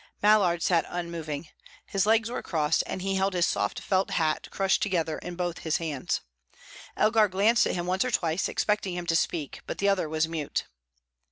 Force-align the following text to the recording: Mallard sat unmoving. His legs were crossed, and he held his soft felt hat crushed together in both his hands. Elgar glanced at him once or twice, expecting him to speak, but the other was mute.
Mallard 0.23 0.63
sat 0.63 0.83
unmoving. 0.89 1.49
His 1.85 2.07
legs 2.07 2.31
were 2.31 2.41
crossed, 2.41 2.83
and 2.87 3.03
he 3.03 3.17
held 3.17 3.35
his 3.35 3.45
soft 3.45 3.79
felt 3.79 4.09
hat 4.09 4.47
crushed 4.49 4.81
together 4.81 5.19
in 5.19 5.35
both 5.35 5.59
his 5.59 5.77
hands. 5.77 6.21
Elgar 6.97 7.27
glanced 7.27 7.67
at 7.67 7.75
him 7.75 7.85
once 7.85 8.03
or 8.03 8.09
twice, 8.09 8.49
expecting 8.49 8.95
him 8.95 9.05
to 9.05 9.15
speak, 9.15 9.61
but 9.67 9.77
the 9.77 9.89
other 9.89 10.09
was 10.09 10.27
mute. 10.27 10.65